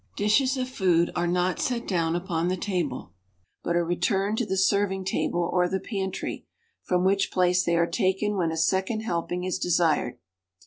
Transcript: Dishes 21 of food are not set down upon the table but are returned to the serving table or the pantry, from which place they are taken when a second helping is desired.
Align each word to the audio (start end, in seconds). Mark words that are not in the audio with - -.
Dishes 0.15 0.53
21 0.55 0.67
of 0.67 0.73
food 0.73 1.11
are 1.15 1.27
not 1.27 1.59
set 1.59 1.87
down 1.87 2.15
upon 2.15 2.47
the 2.47 2.57
table 2.57 3.13
but 3.61 3.75
are 3.75 3.85
returned 3.85 4.39
to 4.39 4.47
the 4.47 4.57
serving 4.57 5.05
table 5.05 5.47
or 5.53 5.69
the 5.69 5.79
pantry, 5.79 6.47
from 6.81 7.03
which 7.03 7.29
place 7.31 7.63
they 7.63 7.75
are 7.75 7.85
taken 7.85 8.35
when 8.35 8.51
a 8.51 8.57
second 8.57 9.01
helping 9.01 9.43
is 9.43 9.59
desired. 9.59 10.17